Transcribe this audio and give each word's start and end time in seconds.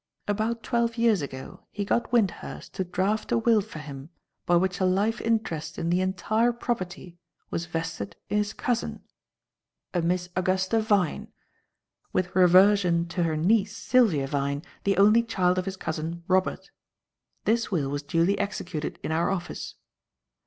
"About 0.27 0.63
twelve 0.63 0.97
years 0.97 1.21
ago 1.21 1.67
he 1.69 1.85
got 1.85 2.11
Wyndhurst 2.11 2.73
to 2.73 2.83
draft 2.83 3.31
a 3.31 3.37
will 3.37 3.61
for 3.61 3.77
him 3.77 4.09
by 4.47 4.55
which 4.55 4.79
a 4.79 4.83
life 4.85 5.21
interest 5.21 5.77
in 5.77 5.91
the 5.91 6.01
entire 6.01 6.51
property 6.51 7.19
was 7.51 7.67
vested 7.67 8.15
in 8.27 8.37
his 8.39 8.51
cousin, 8.51 9.03
a 9.93 10.01
Miss 10.01 10.29
Augusta 10.35 10.79
Vyne, 10.79 11.27
with 12.11 12.35
reversion 12.35 13.07
to 13.09 13.21
her 13.21 13.37
niece, 13.37 13.77
Sylvia 13.77 14.25
Vyne, 14.25 14.63
the 14.85 14.97
only 14.97 15.21
child 15.21 15.59
of 15.59 15.65
his 15.65 15.77
cousin 15.77 16.23
Robert. 16.27 16.71
This 17.45 17.69
will 17.69 17.89
was 17.91 18.01
duly 18.01 18.39
executed 18.39 18.97
in 19.03 19.11
our 19.11 19.29
office. 19.29 19.75